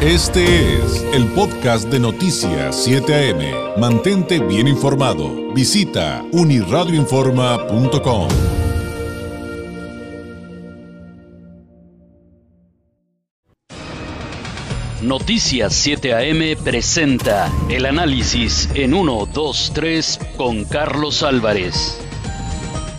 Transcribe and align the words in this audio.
Este 0.00 0.76
es 0.76 1.04
el 1.12 1.26
podcast 1.32 1.88
de 1.88 1.98
Noticias 1.98 2.84
7 2.84 3.32
AM. 3.32 3.80
Mantente 3.80 4.38
bien 4.38 4.68
informado. 4.68 5.52
Visita 5.52 6.24
uniradioinforma.com. 6.30 8.28
Noticias 15.02 15.74
7 15.74 16.14
AM 16.14 16.62
presenta 16.62 17.50
el 17.68 17.84
análisis 17.84 18.70
en 18.76 18.94
1, 18.94 19.26
2, 19.34 19.72
3 19.74 20.20
con 20.36 20.64
Carlos 20.64 21.24
Álvarez. 21.24 22.07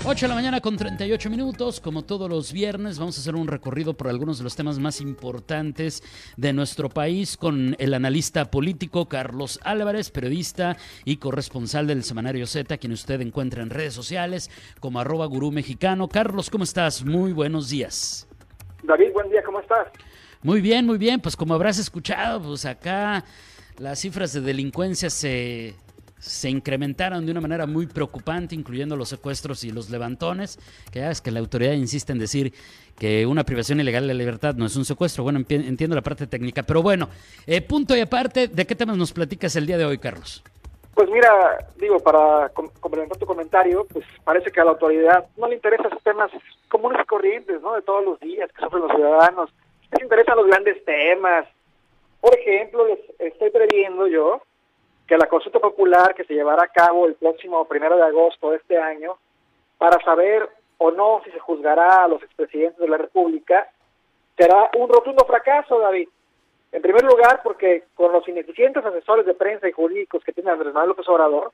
8 0.06 0.26
de 0.26 0.30
la 0.30 0.36
mañana 0.36 0.62
con 0.62 0.78
38 0.78 1.30
minutos, 1.30 1.82
como 1.82 2.04
todos 2.04 2.30
los 2.30 2.54
viernes, 2.54 2.98
vamos 2.98 3.18
a 3.18 3.22
hacer 3.22 3.36
un 3.36 3.48
recorrido 3.48 3.94
por 3.94 4.08
algunos 4.08 4.38
de 4.38 4.46
los 4.46 4.56
temas 4.56 4.80
más 4.80 5.02
importantes 5.02 6.02
de 6.38 6.54
nuestro 6.54 6.90
país 6.90 7.36
con 7.36 7.76
el 7.80 7.94
analista 7.94 8.50
político 8.50 9.08
Carlos 9.08 9.60
Álvarez, 9.62 10.10
periodista 10.10 10.78
y 11.04 11.18
corresponsal 11.18 11.86
del 11.86 12.04
Semanario 12.04 12.48
Z, 12.48 12.78
quien 12.78 12.94
usted 12.94 13.20
encuentra 13.22 13.62
en 13.62 13.70
redes 13.70 13.94
sociales 13.94 14.50
como 14.80 15.00
arroba 15.00 15.26
gurú 15.26 15.52
mexicano. 15.52 16.08
Carlos, 16.08 16.50
¿cómo 16.50 16.64
estás? 16.64 17.04
Muy 17.04 17.34
buenos 17.34 17.70
días. 17.70 18.26
David, 18.84 19.12
buen 19.14 19.30
día, 19.30 19.44
¿cómo 19.44 19.60
estás? 19.60 19.90
Muy 20.42 20.62
bien, 20.62 20.86
muy 20.86 20.98
bien. 20.98 21.20
Pues 21.20 21.36
como 21.36 21.54
habrás 21.54 21.78
escuchado, 21.78 22.42
pues 22.42 22.66
acá 22.66 23.26
las 23.78 24.00
cifras 24.00 24.32
de 24.32 24.42
delincuencia 24.42 25.10
se, 25.10 25.76
se 26.20 26.50
incrementaron 26.50 27.26
de 27.26 27.32
una 27.32 27.42
manera 27.42 27.66
muy 27.66 27.88
preocupante, 27.88 28.56
incluyendo 28.56 28.96
los 28.96 29.10
secuestros 29.10 29.64
y 29.64 29.72
los 29.72 29.90
levantones, 29.90 30.60
que 30.92 31.00
ya 31.00 31.12
es 31.12 31.22
que 31.22 31.32
la 31.32 31.40
autoridad 31.40 31.74
insiste 31.74 32.12
en 32.12 32.20
decir 32.20 32.54
que 32.98 33.26
una 33.26 33.44
privación 33.44 33.80
ilegal 33.80 34.04
de 34.04 34.14
la 34.14 34.20
libertad 34.20 34.56
no 34.56 34.66
es 34.66 34.76
un 34.76 34.86
secuestro. 34.86 35.24
Bueno, 35.24 35.40
entiendo 35.50 35.96
la 35.96 36.02
parte 36.02 36.28
técnica, 36.28 36.64
pero 36.64 36.84
bueno, 36.84 37.10
eh, 37.48 37.62
punto 37.62 37.96
y 37.96 38.02
aparte, 38.02 38.48
¿de 38.48 38.68
qué 38.68 38.76
temas 38.76 38.98
nos 38.98 39.14
platicas 39.14 39.56
el 39.56 39.66
día 39.66 39.78
de 39.78 39.86
hoy, 39.86 39.98
Carlos? 39.98 40.44
Pues 40.94 41.10
mira, 41.10 41.32
digo, 41.78 42.00
para 42.00 42.50
complementar 42.50 43.18
tu 43.18 43.26
comentario, 43.26 43.88
pues 43.92 44.06
parece 44.26 44.52
que 44.52 44.60
a 44.60 44.66
la 44.66 44.72
autoridad 44.72 45.26
no 45.38 45.48
le 45.48 45.56
interesan 45.56 45.88
esos 45.88 46.04
temas 46.04 46.30
comunes 46.68 47.00
y 47.02 47.06
corrientes, 47.06 47.62
¿no? 47.62 47.74
De 47.74 47.82
todos 47.82 48.04
los 48.04 48.20
días 48.20 48.52
que 48.52 48.62
sufren 48.62 48.84
los 48.84 48.92
ciudadanos 48.92 49.50
les 49.92 50.04
interesan 50.04 50.38
los 50.38 50.48
grandes 50.48 50.84
temas. 50.86 51.48
Por 52.22 52.38
ejemplo, 52.38 52.86
les 52.88 53.00
estoy 53.20 53.50
previendo 53.50 54.08
yo 54.08 54.42
que 55.10 55.18
la 55.18 55.26
consulta 55.26 55.60
popular 55.60 56.14
que 56.14 56.24
se 56.24 56.36
llevará 56.36 56.66
a 56.66 56.68
cabo 56.68 57.08
el 57.08 57.16
próximo 57.16 57.66
primero 57.66 57.98
de 57.98 58.04
agosto 58.04 58.52
de 58.52 58.58
este 58.58 58.78
año, 58.78 59.18
para 59.80 60.00
saber 60.06 60.48
o 60.78 60.92
no 60.92 61.22
si 61.26 61.32
se 61.32 61.40
juzgará 61.40 62.04
a 62.04 62.08
los 62.08 62.22
expresidentes 62.22 62.78
de 62.78 62.88
la 62.88 62.98
República, 62.98 63.68
será 64.38 64.70
un 64.78 64.88
rotundo 64.88 65.26
fracaso, 65.26 65.80
David. 65.80 66.10
En 66.72 66.84
primer 66.84 67.04
lugar, 67.04 67.42
porque 67.44 67.86
con 67.96 68.12
los 68.12 68.28
ineficientes 68.28 68.86
asesores 68.86 69.26
de 69.26 69.34
prensa 69.34 69.68
y 69.68 69.72
jurídicos 69.72 70.24
que 70.24 70.32
tiene 70.32 70.52
Andrés 70.52 70.76
Manuel 70.76 70.90
López 70.90 71.10
Obrador, 71.10 71.54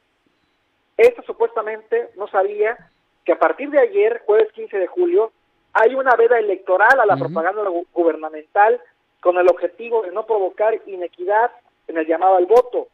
esto 0.98 1.22
supuestamente 1.22 2.10
no 2.18 2.28
sabía 2.28 2.78
que 3.24 3.32
a 3.32 3.40
partir 3.40 3.70
de 3.70 3.80
ayer, 3.80 4.22
jueves 4.26 4.52
15 4.52 4.78
de 4.78 4.88
julio, 4.88 5.32
hay 5.72 5.96
una 5.96 6.14
veda 6.18 6.38
electoral 6.40 7.00
a 7.00 7.06
la 7.06 7.16
propaganda 7.16 7.64
gubernamental 7.94 8.82
con 9.22 9.38
el 9.38 9.48
objetivo 9.48 10.02
de 10.02 10.12
no 10.12 10.26
provocar 10.26 10.78
inequidad 10.88 11.52
en 11.88 11.98
el 11.98 12.06
llamado 12.06 12.36
al 12.36 12.48
voto. 12.48 12.90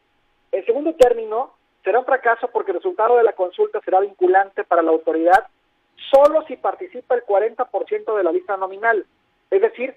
En 0.52 0.64
segundo 0.66 0.94
término, 0.94 1.54
será 1.82 1.98
un 1.98 2.04
fracaso 2.04 2.48
porque 2.52 2.70
el 2.70 2.76
resultado 2.76 3.16
de 3.16 3.24
la 3.24 3.32
consulta 3.32 3.80
será 3.80 4.00
vinculante 4.00 4.64
para 4.64 4.82
la 4.82 4.90
autoridad 4.90 5.48
solo 6.10 6.42
si 6.46 6.56
participa 6.56 7.14
el 7.14 7.24
40% 7.24 8.16
de 8.16 8.24
la 8.24 8.32
lista 8.32 8.56
nominal, 8.56 9.06
es 9.50 9.60
decir, 9.60 9.94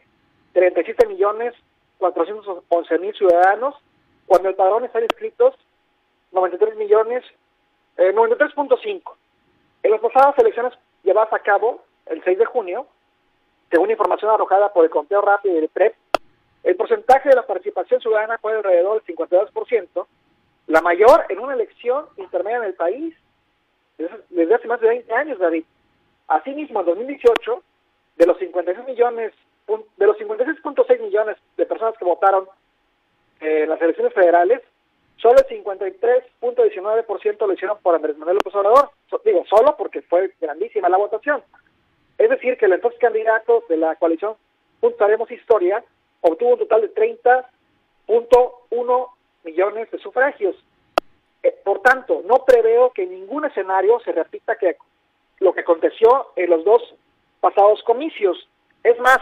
37 0.54 1.08
millones 1.08 1.54
411 1.98 3.00
mil 3.00 3.14
ciudadanos, 3.16 3.76
cuando 4.26 4.50
el 4.50 4.56
padrón 4.56 4.86
está 4.86 5.02
inscritos 5.02 5.56
93 6.32 6.76
millones, 6.76 7.24
eh, 7.98 8.14
93.5. 8.14 9.16
En 9.84 9.92
las 9.92 10.02
pasadas 10.02 10.38
elecciones 10.38 10.74
llevadas 11.04 11.32
a 11.32 11.40
cabo, 11.40 11.84
el 12.08 12.24
6 12.24 12.38
de 12.38 12.46
junio, 12.46 12.88
según 13.72 13.92
información 13.92 14.32
arrojada 14.32 14.74
por 14.74 14.84
el 14.84 14.92
conteo 14.92 15.22
rápido 15.22 15.56
del 15.56 15.70
PREP, 15.70 15.96
el 16.64 16.76
porcentaje 16.76 17.30
de 17.30 17.36
la 17.36 17.46
participación 17.46 18.02
ciudadana 18.02 18.38
fue 18.40 18.54
alrededor 18.54 19.02
del 19.02 19.16
52%, 19.16 20.08
la 20.68 20.82
mayor 20.82 21.26
en 21.30 21.40
una 21.40 21.54
elección 21.54 22.06
intermedia 22.18 22.58
en 22.58 22.64
el 22.66 22.74
país 22.74 23.16
desde 24.30 24.56
hace 24.56 24.68
más 24.68 24.82
de 24.82 24.90
20 24.90 25.14
años, 25.14 25.40
David. 25.40 25.64
Asimismo, 26.28 26.82
en 26.82 26.86
2018, 26.88 27.64
de 28.18 28.26
los 28.26 28.38
56 28.38 28.86
millones, 28.88 29.32
de 29.68 30.06
los 30.06 30.18
56.6 30.18 31.02
millones 31.02 31.38
de 31.58 31.66
personas 31.66 31.98
que 31.98 32.06
votaron 32.06 32.48
en 33.40 33.70
las 33.70 33.82
elecciones 33.82 34.14
federales, 34.14 34.62
solo 35.18 35.36
el 35.38 35.46
53.19% 35.64 37.48
lo 37.48 37.54
hicieron 37.54 37.78
por 37.82 37.96
Andrés 37.96 38.18
Manuel 38.18 38.38
López 38.38 38.56
Obrador. 38.56 38.90
digo, 39.24 39.46
solo 39.50 39.76
porque 39.78 40.02
fue 40.04 40.34
grandísima 40.42 40.90
la 40.90 40.98
votación. 40.98 41.42
Es 42.18 42.30
decir, 42.30 42.58
que 42.58 42.66
el 42.66 42.74
entonces 42.74 43.00
candidato 43.00 43.64
de 43.70 43.78
la 43.78 43.96
coalición 43.96 44.36
Juntos 44.82 45.02
Haremos 45.02 45.32
Historia 45.32 45.84
obtuvo 46.22 46.54
un 46.54 46.60
total 46.60 46.82
de 46.82 46.94
30.1 46.94 49.10
millones 49.46 49.90
de 49.92 50.00
sufragios. 50.00 50.56
Eh, 51.44 51.56
por 51.64 51.82
tanto, 51.82 52.22
no 52.26 52.44
preveo 52.44 52.92
que 52.92 53.04
en 53.04 53.12
ningún 53.12 53.46
escenario 53.46 54.00
se 54.02 54.12
repita 54.12 54.58
que 54.58 54.78
lo 55.40 55.54
que 55.54 55.62
aconteció 55.62 56.32
en 56.36 56.50
los 56.50 56.66
dos 56.66 56.82
pasados 57.40 57.82
comicios. 57.84 58.50
Es 58.84 59.00
más, 59.00 59.20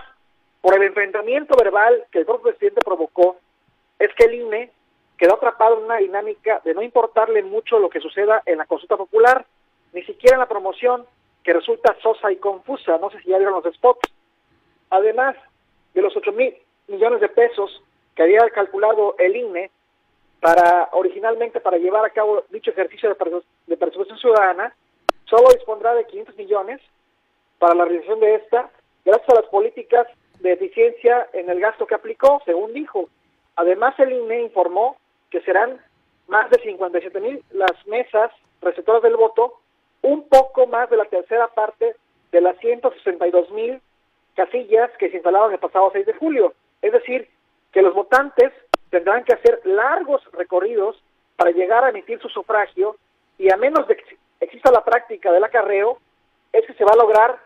por 0.62 0.76
el 0.76 0.84
enfrentamiento 0.84 1.56
verbal 1.58 2.06
que 2.12 2.20
el 2.20 2.26
propio 2.26 2.52
presidente 2.52 2.82
provocó, 2.84 3.38
es 4.00 4.10
que 4.16 4.26
el 4.26 4.36
INE 4.36 4.72
quedó 5.18 5.36
atrapado 5.36 5.78
en 5.78 5.86
una 5.86 5.98
dinámica 5.98 6.62
de 6.64 6.74
no 6.74 6.82
importarle 6.82 7.44
mucho 7.44 7.80
lo 7.80 7.90
que 7.90 8.00
suceda 8.00 8.42
en 8.46 8.58
la 8.58 8.66
consulta 8.66 8.98
popular, 8.98 9.46
ni 9.92 10.04
siquiera 10.04 10.36
en 10.36 10.40
la 10.40 10.48
promoción, 10.48 11.06
que 11.44 11.54
resulta 11.54 11.96
sosa 12.02 12.32
y 12.32 12.38
confusa. 12.38 12.98
No 12.98 13.10
sé 13.10 13.20
si 13.20 13.30
ya 13.30 13.38
vieron 13.38 13.62
los 13.62 13.74
spots. 13.76 14.10
Además 14.90 15.36
de 15.94 16.02
los 16.02 16.16
8 16.16 16.32
mil 16.32 16.56
millones 16.88 17.20
de 17.20 17.30
pesos 17.30 17.84
que 18.16 18.24
había 18.24 18.50
calculado 18.50 19.16
el 19.20 19.36
INE 19.36 19.72
para 20.44 20.90
originalmente 20.92 21.62
para 21.62 21.78
llevar 21.78 22.04
a 22.04 22.10
cabo 22.10 22.44
dicho 22.50 22.72
ejercicio 22.72 23.08
de, 23.08 23.42
de 23.68 23.78
persecución 23.78 24.18
ciudadana, 24.18 24.76
solo 25.24 25.48
dispondrá 25.54 25.96
de 25.96 26.06
500 26.06 26.36
millones 26.36 26.82
para 27.60 27.74
la 27.74 27.86
realización 27.86 28.20
de 28.20 28.36
esta, 28.36 28.70
gracias 29.06 29.30
a 29.30 29.36
las 29.36 29.46
políticas 29.46 30.06
de 30.42 30.52
eficiencia 30.52 31.30
en 31.32 31.50
el 31.50 31.62
gasto 31.62 31.88
que 31.88 31.96
aplicó, 31.96 32.42
según 32.44 32.74
dijo. 32.74 33.08
Además, 33.56 33.98
el 34.00 34.12
INE 34.12 34.42
informó 34.42 34.98
que 35.30 35.40
serán 35.44 35.80
más 36.28 36.50
de 36.50 36.60
57 36.62 37.22
mil 37.22 37.42
las 37.52 37.88
mesas 37.88 38.30
receptoras 38.62 39.02
del 39.02 39.16
voto 39.16 39.62
un 40.02 40.28
poco 40.28 40.68
más 40.68 40.90
de 40.90 40.98
la 40.98 41.06
tercera 41.06 41.48
parte 41.48 41.96
de 42.34 42.42
las 42.42 42.58
162 42.58 43.50
mil 43.52 43.80
casillas 44.36 44.92
que 45.00 45.10
se 45.10 45.16
instalaron 45.16 45.54
el 45.54 45.60
pasado 45.60 45.90
6 45.94 46.06
de 46.06 46.14
julio. 46.16 46.54
Es 46.82 46.92
decir, 46.92 47.30
que 47.72 47.82
los 47.82 47.94
votantes 47.94 48.52
tendrán 48.94 49.24
que 49.24 49.34
hacer 49.34 49.60
largos 49.64 50.22
recorridos 50.34 51.02
para 51.36 51.50
llegar 51.50 51.84
a 51.84 51.90
emitir 51.90 52.22
su 52.22 52.30
sufragio 52.30 52.96
y 53.40 53.52
a 53.52 53.58
menos 53.58 53.88
de 53.88 53.96
que 53.96 54.18
exista 54.40 54.72
la 54.72 54.84
práctica 54.84 55.32
del 55.32 55.44
acarreo, 55.44 55.98
es 56.52 56.64
que 56.68 56.76
se 56.76 56.86
va 56.86 56.92
a 56.94 57.04
lograr 57.04 57.40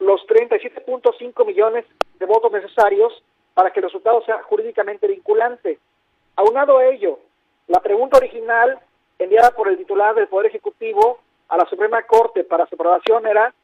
los 0.00 0.20
37.5 0.26 1.46
millones 1.46 1.84
de 2.18 2.26
votos 2.26 2.50
necesarios 2.50 3.12
para 3.54 3.70
que 3.70 3.78
el 3.78 3.84
resultado 3.84 4.24
sea 4.24 4.42
jurídicamente 4.42 5.06
vinculante. 5.06 5.78
Aunado 6.34 6.78
a 6.78 6.86
ello, 6.86 7.20
la 7.68 7.78
pregunta 7.78 8.18
original 8.18 8.80
enviada 9.20 9.52
por 9.52 9.68
el 9.68 9.78
titular 9.78 10.16
del 10.16 10.26
Poder 10.26 10.46
Ejecutivo 10.46 11.20
a 11.48 11.56
la 11.56 11.66
Suprema 11.66 12.02
Corte 12.02 12.42
para 12.42 12.66
su 12.66 12.74
aprobación 12.74 13.24
era 13.24 13.54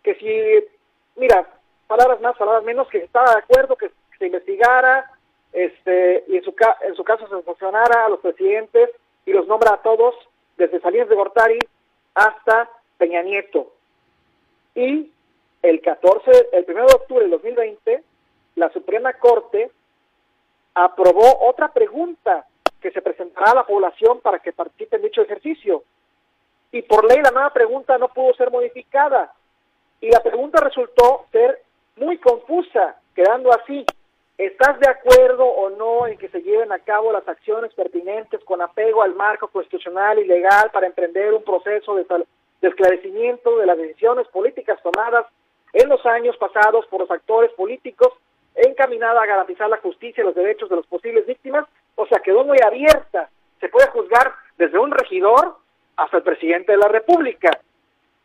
que 0.00 0.14
si, 0.14 1.20
mira, 1.20 1.44
palabras 1.88 2.20
más, 2.20 2.36
palabras 2.36 2.62
menos, 2.62 2.86
que 2.86 2.98
estaba 2.98 3.32
de 3.32 3.38
acuerdo 3.38 3.74
que 3.74 3.90
se 4.16 4.26
investigara 4.26 5.10
este 5.54 6.24
y 6.28 6.36
en 6.36 6.44
su, 6.44 6.54
en 6.82 6.94
su 6.94 7.04
caso 7.04 7.26
se 7.28 7.42
sancionara 7.42 8.04
a 8.04 8.08
los 8.08 8.20
presidentes 8.20 8.90
y 9.24 9.32
los 9.32 9.46
nombra 9.46 9.74
a 9.74 9.82
todos, 9.82 10.14
desde 10.56 10.80
Salinas 10.80 11.08
de 11.08 11.14
Gortari 11.14 11.58
hasta 12.14 12.68
Peña 12.98 13.22
Nieto. 13.22 13.72
Y 14.74 15.10
el 15.62 15.80
14, 15.80 16.48
el 16.52 16.66
1 16.68 16.86
de 16.86 16.94
octubre 16.94 17.22
del 17.22 17.30
2020, 17.30 18.02
la 18.56 18.70
Suprema 18.70 19.12
Corte 19.14 19.70
aprobó 20.74 21.48
otra 21.48 21.72
pregunta 21.72 22.46
que 22.80 22.90
se 22.90 23.00
presentará 23.00 23.52
a 23.52 23.54
la 23.54 23.66
población 23.66 24.20
para 24.20 24.40
que 24.40 24.52
participe 24.52 24.96
en 24.96 25.02
dicho 25.02 25.22
ejercicio 25.22 25.84
y 26.74 26.82
por 26.82 27.08
ley 27.08 27.22
la 27.22 27.30
nueva 27.30 27.50
pregunta 27.50 27.96
no 27.98 28.08
pudo 28.08 28.34
ser 28.34 28.50
modificada. 28.50 29.32
Y 30.00 30.10
la 30.10 30.20
pregunta 30.20 30.60
resultó 30.60 31.26
ser 31.30 31.62
muy 31.94 32.18
confusa, 32.18 32.96
quedando 33.14 33.52
así. 33.52 33.86
¿Estás 34.36 34.80
de 34.80 34.88
acuerdo 34.88 35.44
o 35.44 35.70
no 35.70 36.08
en 36.08 36.18
que 36.18 36.28
se 36.28 36.42
lleven 36.42 36.72
a 36.72 36.80
cabo 36.80 37.12
las 37.12 37.26
acciones 37.28 37.72
pertinentes 37.72 38.42
con 38.44 38.60
apego 38.60 39.02
al 39.02 39.14
marco 39.14 39.46
constitucional 39.46 40.18
y 40.18 40.26
legal 40.26 40.70
para 40.72 40.88
emprender 40.88 41.32
un 41.32 41.44
proceso 41.44 41.94
de, 41.94 42.04
esclarecimiento 42.60 43.56
de 43.58 43.66
las 43.66 43.78
decisiones 43.78 44.26
políticas 44.28 44.82
tomadas 44.82 45.26
en 45.72 45.88
los 45.88 46.04
años 46.04 46.36
pasados 46.36 46.84
por 46.86 47.00
los 47.00 47.10
actores 47.12 47.52
políticos 47.52 48.12
encaminada 48.56 49.22
a 49.22 49.26
garantizar 49.26 49.68
la 49.68 49.78
justicia 49.78 50.22
y 50.22 50.26
los 50.26 50.34
derechos 50.34 50.68
de 50.68 50.76
los 50.76 50.86
posibles 50.86 51.26
víctimas, 51.26 51.66
o 51.94 52.06
sea, 52.06 52.18
quedó 52.18 52.44
muy 52.44 52.58
abierta. 52.64 53.28
Se 53.60 53.68
puede 53.68 53.88
juzgar 53.90 54.32
desde 54.58 54.78
un 54.78 54.90
regidor 54.90 55.58
hasta 55.96 56.16
el 56.16 56.22
presidente 56.24 56.72
de 56.72 56.78
la 56.78 56.88
República. 56.88 57.50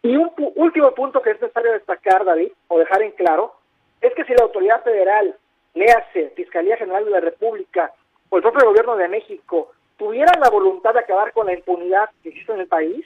Y 0.01 0.15
un 0.15 0.31
último 0.56 0.91
punto 0.95 1.21
que 1.21 1.31
es 1.31 1.41
necesario 1.41 1.73
destacar, 1.73 2.25
David, 2.25 2.51
o 2.67 2.79
dejar 2.79 3.03
en 3.03 3.11
claro, 3.11 3.53
es 4.01 4.13
que 4.15 4.23
si 4.25 4.33
la 4.33 4.45
autoridad 4.45 4.83
federal, 4.83 5.35
léase, 5.74 6.31
Fiscalía 6.36 6.77
General 6.77 7.06
de 7.06 7.12
la 7.12 7.19
República 7.19 7.94
o 8.30 8.38
el 8.38 8.44
propio 8.44 8.68
gobierno 8.68 8.95
de 8.95 9.07
México, 9.07 9.71
tuvieran 9.98 10.39
la 10.39 10.50
voluntad 10.50 10.94
de 10.94 11.00
acabar 11.00 11.33
con 11.33 11.48
la 11.48 11.54
impunidad 11.54 12.10
que 12.24 12.30
existe 12.30 12.54
en 12.54 12.62
el 12.62 12.68
país, 12.68 13.06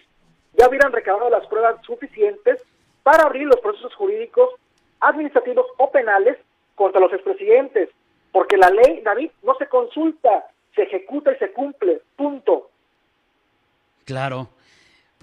ya 0.53 0.67
hubieran 0.67 0.91
recabado 0.91 1.29
las 1.29 1.45
pruebas 1.47 1.83
suficientes 1.85 2.61
para 3.01 3.23
abrir 3.23 3.47
los 3.47 3.59
procesos 3.59 3.93
jurídicos, 3.95 4.49
administrativos 4.99 5.65
o 5.77 5.91
penales 5.91 6.37
contra 6.75 7.01
los 7.01 7.11
expresidentes, 7.13 7.89
porque 8.31 8.57
la 8.57 8.69
ley, 8.69 9.01
David, 9.01 9.31
no 9.43 9.55
se 9.55 9.67
consulta, 9.67 10.47
se 10.75 10.83
ejecuta 10.83 11.31
y 11.31 11.37
se 11.37 11.51
cumple, 11.51 12.01
punto. 12.15 12.69
Claro. 14.05 14.49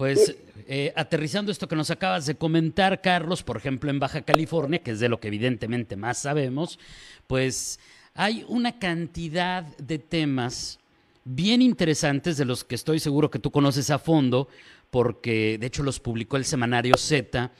Pues 0.01 0.35
eh, 0.65 0.91
aterrizando 0.95 1.51
esto 1.51 1.67
que 1.67 1.75
nos 1.75 1.91
acabas 1.91 2.25
de 2.25 2.33
comentar, 2.33 3.01
Carlos, 3.01 3.43
por 3.43 3.55
ejemplo, 3.55 3.91
en 3.91 3.99
Baja 3.99 4.23
California, 4.23 4.81
que 4.81 4.89
es 4.89 4.99
de 4.99 5.09
lo 5.09 5.19
que 5.19 5.27
evidentemente 5.27 5.95
más 5.95 6.17
sabemos, 6.17 6.79
pues 7.27 7.79
hay 8.15 8.43
una 8.47 8.79
cantidad 8.79 9.61
de 9.77 9.99
temas 9.99 10.79
bien 11.23 11.61
interesantes 11.61 12.35
de 12.37 12.45
los 12.45 12.63
que 12.63 12.73
estoy 12.73 12.99
seguro 12.99 13.29
que 13.29 13.37
tú 13.37 13.51
conoces 13.51 13.91
a 13.91 13.99
fondo, 13.99 14.47
porque 14.89 15.59
de 15.59 15.67
hecho 15.67 15.83
los 15.83 15.99
publicó 15.99 16.35
el 16.35 16.45
semanario 16.45 16.97
Z 16.97 17.51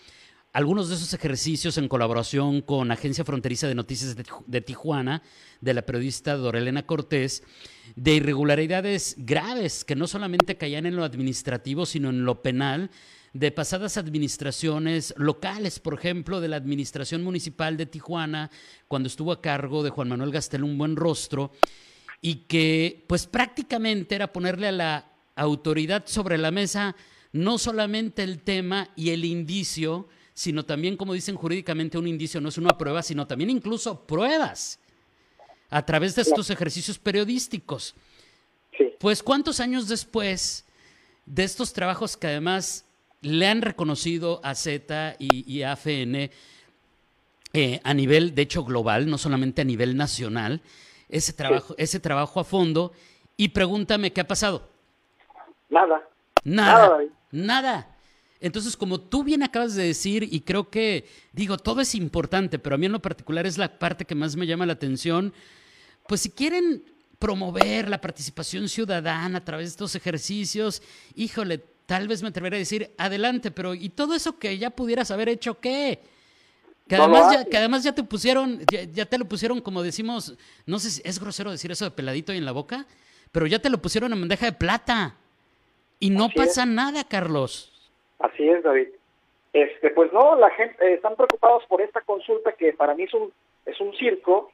algunos 0.53 0.89
de 0.89 0.95
esos 0.95 1.13
ejercicios 1.13 1.77
en 1.77 1.87
colaboración 1.87 2.61
con 2.61 2.91
Agencia 2.91 3.23
Fronteriza 3.23 3.67
de 3.67 3.75
Noticias 3.75 4.15
de 4.45 4.61
Tijuana, 4.61 5.23
de 5.61 5.73
la 5.73 5.85
periodista 5.85 6.35
Dorelena 6.35 6.85
Cortés, 6.85 7.43
de 7.95 8.15
irregularidades 8.15 9.15
graves 9.17 9.85
que 9.85 9.95
no 9.95 10.07
solamente 10.07 10.57
caían 10.57 10.85
en 10.85 10.97
lo 10.97 11.05
administrativo, 11.05 11.85
sino 11.85 12.09
en 12.09 12.25
lo 12.25 12.41
penal, 12.41 12.91
de 13.33 13.51
pasadas 13.51 13.95
administraciones 13.95 15.13
locales, 15.15 15.79
por 15.79 15.93
ejemplo, 15.93 16.41
de 16.41 16.49
la 16.49 16.57
administración 16.57 17.23
municipal 17.23 17.77
de 17.77 17.85
Tijuana, 17.85 18.51
cuando 18.89 19.07
estuvo 19.07 19.31
a 19.31 19.41
cargo 19.41 19.83
de 19.83 19.89
Juan 19.89 20.09
Manuel 20.09 20.31
Gastel 20.31 20.65
un 20.65 20.77
buen 20.77 20.97
rostro, 20.97 21.53
y 22.19 22.47
que 22.47 23.05
pues 23.07 23.25
prácticamente 23.25 24.15
era 24.15 24.33
ponerle 24.33 24.67
a 24.67 24.73
la 24.73 25.11
autoridad 25.35 26.03
sobre 26.07 26.37
la 26.37 26.51
mesa 26.51 26.95
no 27.31 27.57
solamente 27.57 28.23
el 28.23 28.39
tema 28.39 28.89
y 28.97 29.11
el 29.11 29.23
indicio, 29.23 30.09
sino 30.33 30.65
también, 30.65 30.97
como 30.97 31.13
dicen 31.13 31.35
jurídicamente, 31.35 31.97
un 31.97 32.07
indicio 32.07 32.41
no 32.41 32.49
es 32.49 32.57
una 32.57 32.77
prueba, 32.77 33.03
sino 33.03 33.27
también 33.27 33.49
incluso 33.49 34.05
pruebas 34.05 34.79
a 35.69 35.85
través 35.85 36.15
de 36.15 36.21
estos 36.23 36.49
ejercicios 36.49 36.99
periodísticos. 36.99 37.95
Pues 38.99 39.23
cuántos 39.23 39.59
años 39.59 39.87
después 39.87 40.65
de 41.25 41.43
estos 41.43 41.73
trabajos 41.73 42.17
que 42.17 42.27
además 42.27 42.85
le 43.21 43.47
han 43.47 43.61
reconocido 43.61 44.41
a 44.43 44.55
Z 44.55 45.15
y, 45.19 45.61
a 45.61 45.73
AFN 45.73 46.31
eh, 47.53 47.81
a 47.83 47.93
nivel, 47.93 48.33
de 48.33 48.41
hecho, 48.43 48.63
global, 48.63 49.09
no 49.09 49.17
solamente 49.17 49.61
a 49.61 49.65
nivel 49.65 49.97
nacional, 49.97 50.61
ese 51.09 51.33
trabajo, 51.33 51.75
ese 51.77 51.99
trabajo 51.99 52.39
a 52.39 52.43
fondo, 52.43 52.93
y 53.35 53.49
pregúntame 53.49 54.13
qué 54.13 54.21
ha 54.21 54.27
pasado. 54.27 54.69
Nada. 55.69 56.07
Nada. 56.43 56.99
Nada. 57.31 57.87
Entonces, 58.41 58.75
como 58.75 58.99
tú 58.99 59.23
bien 59.23 59.43
acabas 59.43 59.75
de 59.75 59.83
decir, 59.83 60.27
y 60.29 60.41
creo 60.41 60.69
que, 60.71 61.07
digo, 61.31 61.57
todo 61.57 61.79
es 61.79 61.93
importante, 61.93 62.57
pero 62.57 62.73
a 62.73 62.77
mí 62.77 62.87
en 62.87 62.91
lo 62.91 63.01
particular 63.01 63.45
es 63.45 63.59
la 63.59 63.77
parte 63.77 64.03
que 64.03 64.15
más 64.15 64.35
me 64.35 64.47
llama 64.47 64.65
la 64.65 64.73
atención, 64.73 65.31
pues 66.07 66.21
si 66.21 66.31
quieren 66.31 66.83
promover 67.19 67.87
la 67.87 68.01
participación 68.01 68.67
ciudadana 68.67 69.37
a 69.37 69.45
través 69.45 69.67
de 69.67 69.69
estos 69.69 69.93
ejercicios, 69.93 70.81
híjole, 71.15 71.63
tal 71.85 72.07
vez 72.07 72.23
me 72.23 72.29
atrevería 72.29 72.57
a 72.57 72.59
decir, 72.59 72.89
adelante, 72.97 73.51
pero 73.51 73.75
¿y 73.75 73.89
todo 73.89 74.15
eso 74.15 74.39
que 74.39 74.57
ya 74.57 74.71
pudieras 74.71 75.11
haber 75.11 75.29
hecho 75.29 75.59
qué? 75.59 76.01
Que 76.87 76.95
además, 76.95 77.31
ya, 77.31 77.45
que 77.45 77.57
además 77.57 77.83
ya 77.83 77.93
te 77.93 78.03
pusieron, 78.03 78.59
ya, 78.67 79.05
te 79.05 79.19
lo 79.19 79.25
pusieron, 79.25 79.61
como 79.61 79.83
decimos, 79.83 80.33
no 80.65 80.79
sé 80.79 80.89
si 80.89 81.01
es 81.05 81.19
grosero 81.19 81.51
decir 81.51 81.71
eso 81.71 81.85
de 81.85 81.91
peladito 81.91 82.33
y 82.33 82.37
en 82.37 82.45
la 82.45 82.53
boca, 82.53 82.87
pero 83.31 83.45
ya 83.45 83.59
te 83.59 83.69
lo 83.69 83.79
pusieron 83.81 84.11
en 84.11 84.19
bandeja 84.19 84.47
de 84.47 84.53
plata. 84.53 85.15
Y 85.99 86.09
no 86.09 86.29
pasa 86.35 86.65
nada, 86.65 87.03
Carlos. 87.03 87.70
Así 88.21 88.47
es, 88.47 88.63
David. 88.63 88.89
Este, 89.53 89.89
pues 89.91 90.13
no, 90.13 90.35
la 90.35 90.49
gente 90.51 90.85
eh, 90.85 90.93
están 90.93 91.15
preocupados 91.15 91.65
por 91.65 91.81
esta 91.81 92.01
consulta 92.01 92.53
que 92.53 92.71
para 92.73 92.95
mí 92.95 93.03
es 93.03 93.13
un 93.13 93.33
es 93.65 93.79
un 93.81 93.93
circo 93.95 94.51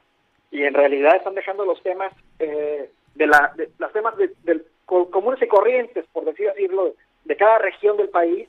y 0.50 0.64
en 0.64 0.74
realidad 0.74 1.16
están 1.16 1.34
dejando 1.34 1.64
los 1.64 1.80
temas 1.82 2.12
eh, 2.40 2.90
de 3.14 3.26
la 3.26 3.52
de, 3.56 3.70
los 3.78 3.92
temas 3.92 4.16
de, 4.16 4.64
comunes 4.86 5.40
y 5.42 5.46
corrientes, 5.46 6.04
por 6.12 6.24
decir 6.24 6.48
decirlo, 6.48 6.94
de 7.24 7.36
cada 7.36 7.58
región 7.58 7.96
del 7.96 8.08
país, 8.08 8.48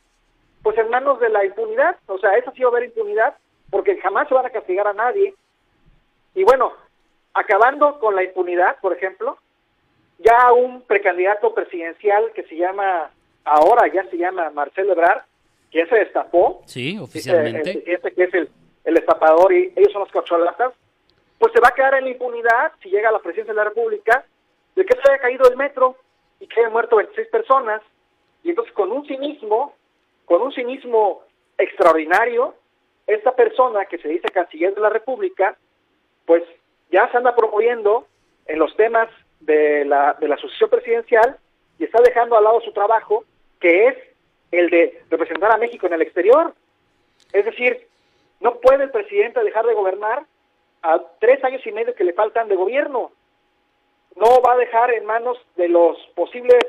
pues 0.64 0.78
en 0.78 0.90
manos 0.90 1.20
de 1.20 1.30
la 1.30 1.46
impunidad. 1.46 1.98
O 2.08 2.18
sea, 2.18 2.36
eso 2.38 2.52
sí 2.56 2.64
va 2.64 2.70
a 2.70 2.72
haber 2.72 2.86
impunidad 2.86 3.36
porque 3.70 3.98
jamás 3.98 4.28
se 4.28 4.34
van 4.34 4.46
a 4.46 4.52
castigar 4.52 4.88
a 4.88 4.94
nadie. 4.94 5.36
Y 6.34 6.44
bueno, 6.44 6.74
acabando 7.34 8.00
con 8.00 8.16
la 8.16 8.24
impunidad, 8.24 8.78
por 8.80 8.94
ejemplo, 8.94 9.38
ya 10.20 10.52
un 10.54 10.82
precandidato 10.82 11.54
presidencial 11.54 12.32
que 12.34 12.44
se 12.44 12.56
llama 12.56 13.12
ahora 13.50 13.92
ya 13.92 14.04
se 14.10 14.18
llama 14.18 14.50
Marcelo 14.52 14.94
Ebrard, 14.94 15.24
que 15.72 15.86
se 15.86 15.96
destapó. 15.96 16.62
Sí, 16.66 16.98
oficialmente. 16.98 17.84
El, 17.86 18.02
que 18.14 18.24
es 18.24 18.34
el, 18.34 18.50
el 18.84 18.94
destapador 18.94 19.54
y 19.54 19.74
ellos 19.76 19.92
son 19.92 20.02
los 20.02 20.12
cocholatas, 20.12 20.74
pues 21.38 21.54
se 21.54 21.60
va 21.60 21.70
a 21.70 21.74
quedar 21.74 21.96
en 21.96 22.06
la 22.06 22.10
impunidad 22.12 22.72
si 22.82 22.90
llega 22.90 23.10
a 23.10 23.14
la 23.14 23.20
presidencia 23.20 23.54
de 23.54 23.58
la 23.58 23.66
República 23.66 24.26
de 24.76 24.86
que 24.86 24.96
se 24.96 25.12
haya 25.12 25.22
caído 25.22 25.50
el 25.50 25.58
metro 25.58 25.96
y 26.40 26.48
que 26.48 26.60
hayan 26.60 26.74
muerto 26.74 26.98
26 26.98 27.28
personas. 27.30 27.82
Y 28.44 28.50
entonces 28.50 28.74
con 28.74 28.92
un 28.92 29.06
cinismo, 29.06 29.74
con 30.26 30.42
un 30.42 30.52
cinismo 30.52 31.22
extraordinario, 31.58 32.56
esta 33.08 33.36
persona 33.36 33.86
que 33.86 33.98
se 33.98 34.08
dice 34.08 34.28
canciller 34.30 34.74
de 34.76 34.82
la 34.82 34.90
República, 34.90 35.58
pues 36.26 36.44
ya 36.92 37.10
se 37.12 37.18
anda 37.18 37.36
promoviendo 37.36 38.08
en 38.46 38.60
los 38.60 38.76
temas 38.76 39.10
de 39.40 39.86
la, 39.86 40.16
de 40.20 40.28
la 40.28 40.38
sucesión 40.38 40.70
presidencial 40.70 41.38
y 41.78 41.86
está 41.86 42.02
dejando 42.02 42.38
al 42.38 42.44
lado 42.44 42.62
su 42.62 42.72
trabajo 42.72 43.24
que 43.60 43.88
es 43.88 43.98
el 44.52 44.70
de 44.70 45.02
representar 45.10 45.52
a 45.52 45.58
México 45.58 45.88
en 45.88 45.94
el 45.94 46.02
exterior. 46.02 46.54
Es 47.34 47.46
decir, 47.46 47.88
no 48.40 48.56
puede 48.60 48.86
el 48.86 48.92
presidente 48.92 49.44
dejar 49.44 49.66
de 49.66 49.74
gobernar 49.74 50.26
a 50.82 51.02
tres 51.20 51.44
años 51.44 51.66
y 51.66 51.72
medio 51.72 51.94
que 51.94 52.04
le 52.04 52.14
faltan 52.14 52.48
de 52.48 52.56
gobierno. 52.56 53.12
No 54.16 54.42
va 54.42 54.54
a 54.54 54.58
dejar 54.58 54.94
en 54.94 55.06
manos 55.06 55.38
de 55.56 55.68
los 55.68 55.98
posibles. 56.16 56.60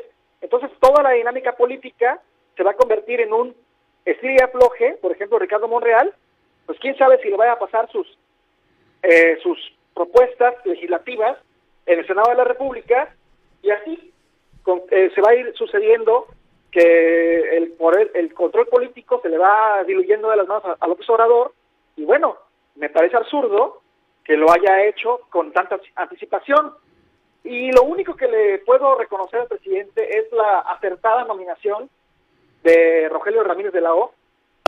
Entonces, 0.40 0.70
toda 0.80 1.02
la 1.02 1.10
dinámica 1.10 1.56
política 1.56 2.20
se 2.56 2.62
va 2.62 2.72
a 2.72 2.76
convertir 2.76 3.20
en 3.20 3.32
un 3.32 3.54
estilo 4.04 4.44
afloje. 4.44 4.98
Por 5.00 5.12
ejemplo, 5.12 5.38
Ricardo 5.38 5.68
Monreal, 5.68 6.12
pues 6.66 6.78
quién 6.80 6.96
sabe 6.98 7.18
si 7.22 7.30
le 7.30 7.36
vaya 7.36 7.52
a 7.52 7.58
pasar 7.58 7.90
sus, 7.90 8.06
eh, 9.02 9.38
sus 9.42 9.58
propuestas 9.94 10.54
legislativas 10.64 11.38
en 11.86 11.98
el 12.00 12.06
Senado 12.06 12.30
de 12.30 12.36
la 12.36 12.44
República 12.44 13.14
y 13.62 13.70
así 13.70 14.12
eh, 14.90 15.10
se 15.14 15.20
va 15.20 15.30
a 15.30 15.34
ir 15.34 15.52
sucediendo 15.56 16.26
que 16.70 17.56
el, 17.56 17.72
por 17.72 17.98
el, 17.98 18.34
control 18.34 18.66
político 18.66 19.20
se 19.22 19.28
le 19.28 19.38
va 19.38 19.82
diluyendo 19.84 20.30
de 20.30 20.36
las 20.36 20.48
manos 20.48 20.64
a, 20.78 20.86
López 20.86 21.08
Obrador 21.10 21.52
y 21.96 22.04
bueno, 22.04 22.36
me 22.76 22.88
parece 22.88 23.16
absurdo 23.16 23.82
que 24.24 24.36
lo 24.36 24.50
haya 24.50 24.84
hecho 24.84 25.20
con 25.30 25.52
tanta 25.52 25.80
anticipación. 25.96 26.72
Y 27.42 27.72
lo 27.72 27.82
único 27.82 28.14
que 28.14 28.28
le 28.28 28.58
puedo 28.58 28.96
reconocer 28.96 29.40
al 29.40 29.48
presidente 29.48 30.18
es 30.18 30.30
la 30.32 30.60
acertada 30.60 31.24
nominación 31.24 31.88
de 32.62 33.08
Rogelio 33.08 33.42
Ramírez 33.42 33.72
de 33.72 33.80
la 33.80 33.94
O 33.94 34.12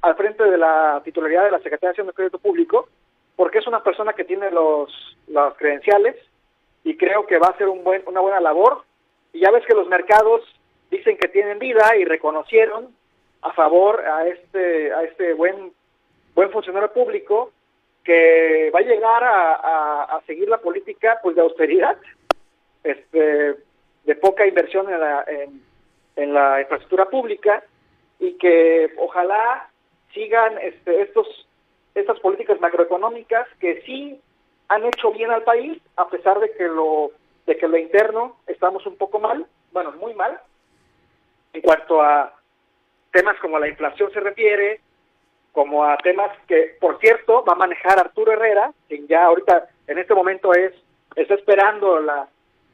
al 0.02 0.16
frente 0.16 0.42
de 0.42 0.58
la 0.58 1.00
titularidad 1.04 1.44
de 1.44 1.52
la 1.52 1.58
Secretaría 1.58 1.88
de 1.88 1.90
Acción 1.90 2.06
de 2.08 2.12
Crédito 2.12 2.38
Público, 2.38 2.88
porque 3.36 3.58
es 3.58 3.66
una 3.66 3.84
persona 3.84 4.14
que 4.14 4.24
tiene 4.24 4.50
los, 4.50 4.90
los 5.28 5.54
credenciales 5.54 6.16
y 6.82 6.96
creo 6.96 7.26
que 7.26 7.38
va 7.38 7.48
a 7.48 7.50
hacer 7.50 7.68
un 7.68 7.84
buen, 7.84 8.02
una 8.06 8.20
buena 8.20 8.40
labor. 8.40 8.82
Y 9.32 9.40
ya 9.40 9.50
ves 9.50 9.64
que 9.66 9.74
los 9.74 9.86
mercados 9.88 10.42
dicen 10.92 11.16
que 11.16 11.28
tienen 11.28 11.58
vida 11.58 11.96
y 11.96 12.04
reconocieron 12.04 12.94
a 13.40 13.52
favor 13.52 14.04
a 14.06 14.28
este 14.28 14.92
a 14.92 15.02
este 15.04 15.32
buen 15.32 15.72
buen 16.34 16.50
funcionario 16.50 16.92
público 16.92 17.50
que 18.04 18.70
va 18.74 18.80
a 18.80 18.82
llegar 18.82 19.22
a, 19.24 20.20
seguir 20.26 20.48
la 20.48 20.58
política 20.58 21.18
pues 21.22 21.34
de 21.34 21.42
austeridad 21.42 21.96
este 22.84 23.56
de 24.04 24.14
poca 24.16 24.46
inversión 24.46 24.92
en 24.92 25.00
la 25.00 25.24
en, 26.16 26.34
la 26.34 26.60
infraestructura 26.60 27.06
pública 27.06 27.64
y 28.20 28.34
que 28.34 28.92
ojalá 28.98 29.70
sigan 30.12 30.58
este, 30.58 31.02
estos 31.02 31.26
estas 31.94 32.20
políticas 32.20 32.60
macroeconómicas 32.60 33.48
que 33.60 33.80
sí 33.82 34.20
han 34.68 34.84
hecho 34.84 35.10
bien 35.10 35.30
al 35.30 35.42
país 35.42 35.80
a 35.96 36.08
pesar 36.08 36.38
de 36.38 36.52
que 36.52 36.64
lo 36.64 37.12
de 37.46 37.56
que 37.56 37.66
lo 37.66 37.78
interno 37.78 38.36
estamos 38.46 38.86
un 38.86 38.96
poco 38.96 39.18
mal 39.18 39.46
bueno 39.72 39.92
muy 39.92 40.12
mal 40.12 40.38
en 41.52 41.60
cuanto 41.60 42.00
a 42.00 42.32
temas 43.10 43.38
como 43.40 43.58
la 43.58 43.68
inflación 43.68 44.10
se 44.12 44.20
refiere, 44.20 44.80
como 45.52 45.84
a 45.84 45.96
temas 45.98 46.30
que, 46.48 46.76
por 46.80 46.98
cierto, 46.98 47.44
va 47.44 47.52
a 47.52 47.56
manejar 47.56 47.98
Arturo 47.98 48.32
Herrera, 48.32 48.72
quien 48.88 49.06
ya 49.06 49.26
ahorita 49.26 49.68
en 49.86 49.98
este 49.98 50.14
momento 50.14 50.52
es 50.54 50.72
está 51.14 51.34
esperando 51.34 52.00
la, 52.00 52.26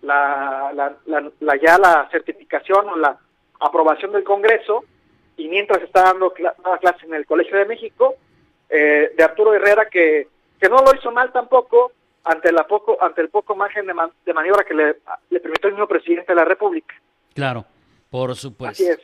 la, 0.03 0.95
la, 1.07 1.57
ya 1.57 1.77
la 1.77 2.09
certificación 2.11 2.89
o 2.89 2.97
la 2.97 3.19
aprobación 3.59 4.13
del 4.13 4.23
Congreso 4.23 4.85
y 5.37 5.49
mientras 5.49 5.83
está 5.83 6.05
dando 6.05 6.33
clase 6.33 7.07
en 7.07 7.15
el 7.15 7.27
Colegio 7.27 7.59
de 7.59 7.65
México, 7.65 8.15
eh, 8.69 9.13
de 9.17 9.25
Arturo 9.25 9.55
Herrera 9.55 9.87
que, 9.87 10.29
que 10.61 10.69
no 10.69 10.77
lo 10.77 10.95
hizo 10.97 11.11
mal 11.11 11.33
tampoco 11.33 11.93
ante 12.25 12.53
la 12.53 12.65
poco 12.65 12.99
ante 13.01 13.23
el 13.23 13.31
poco 13.31 13.57
margen 13.57 13.87
de, 13.87 13.95
de 14.25 14.35
maniobra 14.35 14.65
que 14.65 14.75
le, 14.75 14.97
le 15.31 15.41
permitió 15.41 15.69
el 15.69 15.75
mismo 15.75 15.89
presidente 15.89 16.33
de 16.33 16.37
la 16.37 16.45
República. 16.45 16.95
Claro, 17.35 17.65
por 18.11 18.37
supuesto. 18.37 18.83
Así 18.83 18.91
es. 18.91 18.99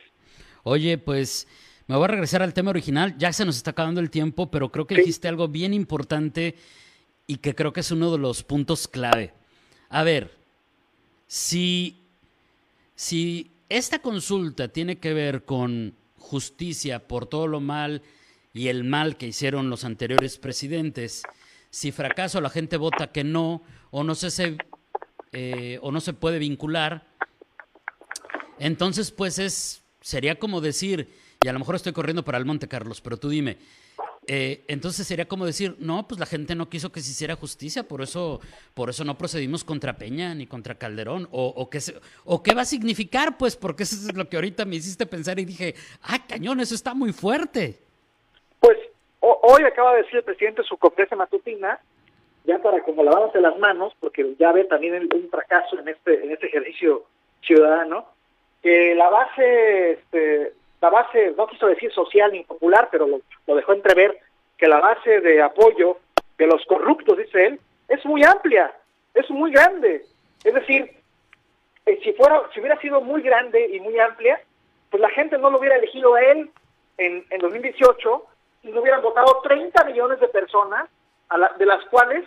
Oye, 0.63 0.97
pues 0.97 1.47
me 1.87 1.95
voy 1.95 2.05
a 2.05 2.07
regresar 2.07 2.41
al 2.41 2.53
tema 2.53 2.71
original. 2.71 3.15
Ya 3.17 3.31
se 3.31 3.45
nos 3.45 3.57
está 3.57 3.71
acabando 3.71 4.01
el 4.01 4.09
tiempo, 4.09 4.49
pero 4.49 4.71
creo 4.71 4.87
que 4.87 4.95
dijiste 4.95 5.27
algo 5.27 5.47
bien 5.47 5.73
importante 5.73 6.55
y 7.27 7.37
que 7.37 7.53
creo 7.53 7.73
que 7.73 7.81
es 7.81 7.91
uno 7.91 8.11
de 8.11 8.17
los 8.17 8.43
puntos 8.43 8.87
clave. 8.87 9.33
A 9.89 10.03
ver, 10.03 10.31
si, 11.27 12.01
si 12.95 13.51
esta 13.69 13.99
consulta 13.99 14.67
tiene 14.67 14.97
que 14.97 15.13
ver 15.13 15.45
con 15.45 15.95
justicia 16.17 17.07
por 17.07 17.27
todo 17.27 17.47
lo 17.47 17.59
mal 17.59 18.01
y 18.53 18.69
el 18.69 18.83
mal 18.83 19.17
que 19.17 19.27
hicieron 19.27 19.69
los 19.69 19.83
anteriores 19.83 20.37
presidentes, 20.37 21.23
si 21.69 21.91
fracaso 21.91 22.41
la 22.41 22.49
gente 22.49 22.77
vota 22.77 23.11
que 23.11 23.23
no 23.23 23.61
o 23.91 24.03
no 24.03 24.15
se, 24.15 24.57
eh, 25.33 25.79
o 25.81 25.91
no 25.91 26.01
se 26.01 26.13
puede 26.13 26.39
vincular, 26.39 27.07
entonces 28.59 29.11
pues 29.11 29.39
es 29.39 29.83
sería 30.05 30.35
como 30.37 30.61
decir, 30.61 31.09
y 31.43 31.47
a 31.47 31.53
lo 31.53 31.57
mejor 31.57 31.75
estoy 31.75 31.91
corriendo 31.91 32.23
para 32.23 32.37
el 32.37 32.45
Monte 32.45 32.67
Carlos, 32.67 33.01
pero 33.01 33.17
tú 33.17 33.27
dime, 33.29 33.57
eh, 34.27 34.63
entonces 34.67 35.05
sería 35.07 35.27
como 35.27 35.45
decir, 35.45 35.75
no, 35.79 36.07
pues 36.07 36.19
la 36.19 36.27
gente 36.27 36.53
no 36.53 36.69
quiso 36.69 36.91
que 36.91 36.99
se 36.99 37.09
hiciera 37.09 37.35
justicia, 37.35 37.87
por 37.87 38.03
eso, 38.03 38.39
por 38.75 38.91
eso 38.91 39.03
no 39.03 39.17
procedimos 39.17 39.63
contra 39.63 39.97
Peña 39.97 40.35
ni 40.35 40.45
contra 40.45 40.75
Calderón, 40.75 41.27
o, 41.31 41.69
qué, 41.71 41.79
o 42.23 42.43
qué 42.43 42.53
va 42.53 42.61
a 42.61 42.65
significar, 42.65 43.37
pues, 43.37 43.55
porque 43.55 43.83
eso 43.83 43.95
es 43.95 44.15
lo 44.15 44.29
que 44.29 44.37
ahorita 44.37 44.65
me 44.65 44.75
hiciste 44.75 45.07
pensar 45.07 45.39
y 45.39 45.45
dije, 45.45 45.73
ah, 46.03 46.19
cañón, 46.27 46.59
eso 46.59 46.75
está 46.75 46.93
muy 46.93 47.11
fuerte. 47.11 47.79
Pues 48.59 48.77
hoy 49.19 49.63
acaba 49.63 49.93
de 49.93 50.03
decir 50.03 50.17
el 50.17 50.23
presidente 50.23 50.61
su 50.63 50.77
conferencia 50.77 51.17
matutina, 51.17 51.79
ya 52.45 52.59
para 52.59 52.83
como 52.83 53.03
lavarse 53.03 53.41
las 53.41 53.57
manos, 53.57 53.93
porque 53.99 54.35
ya 54.39 54.51
ve 54.51 54.65
también 54.65 55.09
un 55.11 55.29
fracaso 55.31 55.79
en 55.79 55.87
este, 55.87 56.23
en 56.23 56.31
este 56.31 56.47
ejercicio 56.47 57.05
ciudadano, 57.41 58.14
que 58.65 58.95
la 58.95 59.11
base, 59.11 59.91
este, 59.91 60.53
la 60.81 60.89
base, 60.89 61.35
no 61.37 61.45
quiso 61.45 61.67
decir 61.67 61.93
social 61.93 62.31
ni 62.31 62.43
popular, 62.43 62.89
pero 62.91 63.05
lo, 63.05 63.55
dejó 63.55 63.73
entrever, 63.73 64.17
que 64.57 64.67
la 64.67 64.79
base 64.79 65.21
de 65.21 65.39
apoyo 65.39 65.99
de 66.39 66.47
los 66.47 66.65
corruptos, 66.65 67.15
dice 67.15 67.45
él, 67.45 67.59
es 67.89 68.03
muy 68.07 68.23
amplia, 68.23 68.73
es 69.13 69.29
muy 69.29 69.51
grande. 69.51 70.03
Es 70.43 70.55
decir, 70.55 70.97
eh, 71.85 71.99
si 72.03 72.13
fuera, 72.13 72.41
si 72.55 72.59
hubiera 72.59 72.81
sido 72.81 73.01
muy 73.01 73.21
grande 73.21 73.69
y 73.71 73.79
muy 73.81 73.99
amplia, 73.99 74.41
pues 74.89 74.99
la 74.99 75.09
gente 75.11 75.37
no 75.37 75.51
lo 75.51 75.59
hubiera 75.59 75.75
elegido 75.75 76.15
a 76.15 76.21
él 76.23 76.49
en, 76.97 77.23
en 77.29 77.39
2018 77.39 78.25
y 78.63 78.69
no 78.69 78.81
hubieran 78.81 79.03
votado 79.03 79.41
30 79.43 79.83
millones 79.83 80.19
de 80.19 80.27
personas, 80.29 80.89
a 81.29 81.37
de 81.55 81.65
las 81.67 81.85
cuales 81.85 82.25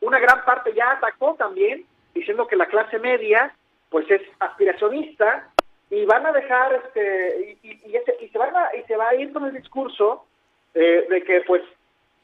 una 0.00 0.18
gran 0.18 0.44
parte 0.44 0.74
ya 0.74 0.90
atacó 0.90 1.36
también, 1.38 1.86
diciendo 2.14 2.48
que 2.48 2.56
la 2.56 2.66
clase 2.66 2.98
media 2.98 3.54
pues 3.90 4.10
es 4.10 4.22
aspiracionista 4.40 5.52
y 5.90 6.04
van 6.04 6.26
a 6.26 6.32
dejar 6.32 6.74
este 6.74 7.58
y, 7.62 7.68
y, 7.68 7.96
y, 8.20 8.28
se 8.28 8.38
van 8.38 8.54
a, 8.54 8.74
y 8.76 8.82
se 8.84 8.96
va 8.96 9.08
a 9.08 9.14
ir 9.14 9.32
con 9.32 9.44
el 9.44 9.54
discurso 9.54 10.26
eh, 10.74 11.06
de 11.08 11.22
que 11.22 11.40
pues 11.46 11.62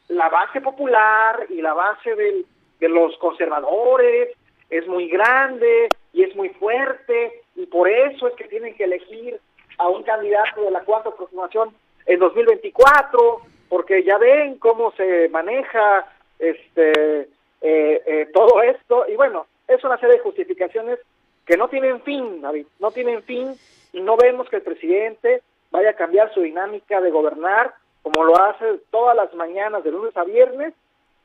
la 0.08 0.28
base 0.28 0.60
popular 0.60 1.46
y 1.48 1.62
la 1.62 1.72
base 1.72 2.14
del, 2.14 2.44
de 2.78 2.88
los 2.88 3.16
conservadores 3.18 4.30
es 4.68 4.86
muy 4.86 5.08
grande 5.08 5.88
y 6.12 6.22
es 6.22 6.36
muy 6.36 6.50
fuerte 6.50 7.42
y 7.56 7.66
por 7.66 7.88
eso 7.88 8.28
es 8.28 8.34
que 8.34 8.44
tienen 8.44 8.74
que 8.74 8.84
elegir 8.84 9.40
a 9.78 9.88
un 9.88 10.02
candidato 10.02 10.62
de 10.62 10.70
la 10.70 10.80
cuarta 10.80 11.08
aproximación 11.08 11.74
en 12.06 12.18
2024 12.20 13.40
porque 13.68 14.04
ya 14.04 14.18
ven 14.18 14.58
cómo 14.58 14.92
se 14.92 15.28
maneja 15.30 16.06
este 16.38 17.22
eh, 17.62 18.02
eh, 18.06 18.28
todo 18.34 18.62
esto 18.62 19.06
y 19.08 19.16
bueno 19.16 19.46
es 19.68 19.82
una 19.84 19.96
serie 19.98 20.16
de 20.16 20.22
justificaciones 20.22 20.98
que 21.46 21.56
no 21.56 21.68
tienen 21.68 22.02
fin, 22.02 22.40
David, 22.40 22.66
no 22.78 22.90
tienen 22.90 23.22
fin 23.22 23.54
y 23.92 24.00
no 24.00 24.16
vemos 24.16 24.48
que 24.48 24.56
el 24.56 24.62
presidente 24.62 25.42
vaya 25.70 25.90
a 25.90 25.94
cambiar 25.94 26.32
su 26.32 26.40
dinámica 26.40 27.00
de 27.00 27.10
gobernar 27.10 27.74
como 28.02 28.24
lo 28.24 28.40
hace 28.40 28.80
todas 28.90 29.16
las 29.16 29.32
mañanas 29.34 29.82
de 29.82 29.90
lunes 29.90 30.16
a 30.16 30.24
viernes 30.24 30.74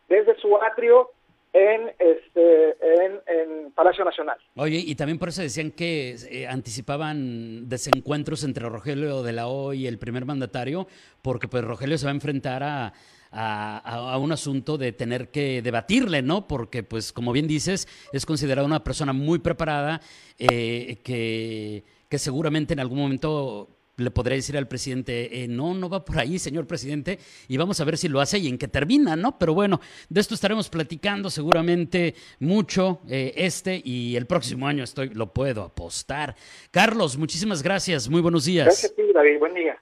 desde 0.07 0.35
su 0.39 0.55
atrio 0.57 1.11
en 1.53 1.91
este 1.99 2.77
en, 3.05 3.71
Palacio 3.71 4.03
Nacional. 4.03 4.37
Oye, 4.55 4.77
y 4.77 4.95
también 4.95 5.19
por 5.19 5.29
eso 5.29 5.41
decían 5.41 5.71
que 5.71 6.15
eh, 6.29 6.47
anticipaban 6.47 7.69
desencuentros 7.69 8.43
entre 8.43 8.67
Rogelio 8.67 9.23
de 9.23 9.33
la 9.33 9.47
O 9.47 9.73
y 9.73 9.87
el 9.87 9.97
primer 9.97 10.25
mandatario, 10.25 10.87
porque 11.21 11.47
pues 11.47 11.63
Rogelio 11.63 11.97
se 11.97 12.05
va 12.05 12.11
a 12.11 12.15
enfrentar 12.15 12.63
a 12.63 12.93
a, 13.31 14.17
un 14.19 14.31
asunto 14.31 14.77
de 14.77 14.91
tener 14.91 15.29
que 15.29 15.61
debatirle, 15.61 16.21
¿no? 16.21 16.47
Porque, 16.47 16.83
pues, 16.83 17.11
como 17.13 17.31
bien 17.31 17.47
dices, 17.47 17.87
es 18.11 18.25
considerada 18.25 18.65
una 18.65 18.83
persona 18.83 19.13
muy 19.13 19.39
preparada 19.39 20.01
eh, 20.37 20.99
que, 21.03 21.83
que 22.07 22.19
seguramente 22.19 22.73
en 22.73 22.79
algún 22.79 22.99
momento 22.99 23.69
le 23.99 24.11
podría 24.11 24.35
decir 24.35 24.57
al 24.57 24.67
presidente, 24.67 25.43
eh, 25.43 25.47
no, 25.47 25.73
no 25.73 25.89
va 25.89 26.03
por 26.03 26.19
ahí, 26.19 26.39
señor 26.39 26.67
presidente, 26.67 27.19
y 27.47 27.57
vamos 27.57 27.79
a 27.79 27.85
ver 27.85 27.97
si 27.97 28.07
lo 28.07 28.21
hace 28.21 28.39
y 28.39 28.47
en 28.47 28.57
qué 28.57 28.67
termina, 28.67 29.15
¿no? 29.15 29.37
Pero 29.37 29.53
bueno, 29.53 29.79
de 30.09 30.21
esto 30.21 30.33
estaremos 30.33 30.69
platicando 30.69 31.29
seguramente 31.29 32.15
mucho 32.39 33.01
eh, 33.07 33.33
este 33.35 33.81
y 33.83 34.15
el 34.15 34.25
próximo 34.25 34.67
año 34.67 34.83
estoy, 34.83 35.09
lo 35.09 35.33
puedo 35.33 35.63
apostar. 35.63 36.35
Carlos, 36.71 37.17
muchísimas 37.17 37.61
gracias, 37.61 38.09
muy 38.09 38.21
buenos 38.21 38.45
días. 38.45 38.65
Gracias 38.65 38.93
a 38.93 39.13
David, 39.13 39.39
buen 39.39 39.53
día. 39.53 39.81